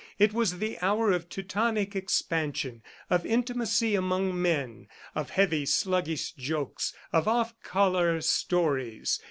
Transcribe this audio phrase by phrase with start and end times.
[0.17, 6.95] It was the hour of Teutonic expansion, of intimacy among men, of heavy, sluggish jokes,
[7.13, 9.19] of off color stories.